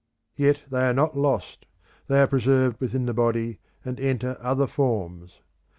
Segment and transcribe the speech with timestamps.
[0.35, 1.67] Yet they are not lost,
[2.07, 5.41] they are preserved within the body and enter other forms.